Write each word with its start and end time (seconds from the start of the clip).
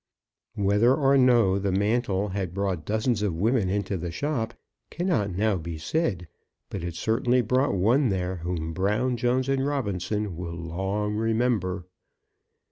Whether 0.55 0.95
or 0.95 1.15
no 1.15 1.59
the 1.59 1.71
mantle 1.71 2.29
had 2.29 2.55
brought 2.55 2.85
dozens 2.87 3.21
of 3.21 3.35
women 3.35 3.69
into 3.69 3.97
the 3.97 4.09
shop, 4.09 4.55
cannot 4.89 5.29
now 5.35 5.57
be 5.57 5.77
said, 5.77 6.27
but 6.71 6.83
it 6.83 6.95
certainly 6.95 7.41
brought 7.41 7.75
one 7.75 8.09
there 8.09 8.37
whom 8.37 8.73
Brown, 8.73 9.15
Jones, 9.15 9.47
and 9.47 9.63
Robinson 9.63 10.35
will 10.35 10.55
long 10.57 11.17
remember. 11.17 11.85